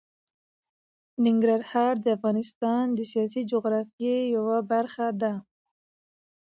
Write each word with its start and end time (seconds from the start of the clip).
ننګرهار 1.25 1.93
د 2.03 2.05
افغانستان 2.17 2.83
د 2.97 2.99
سیاسي 3.11 3.41
جغرافیه 3.51 4.15
برخه 4.71 5.07
ده. 5.21 5.33